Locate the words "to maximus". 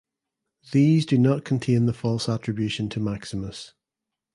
2.89-3.75